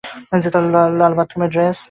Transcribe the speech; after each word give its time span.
লাল 0.99 1.13
বাথরুমের 1.17 1.49
ড্রেস। 1.53 1.79